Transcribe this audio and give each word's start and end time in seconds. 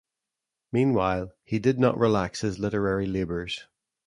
Meanwhile, 0.71 1.31
he 1.43 1.59
did 1.59 1.77
not 1.79 1.95
relax 1.95 2.41
his 2.41 2.57
literary 2.57 3.05
labors. 3.05 3.67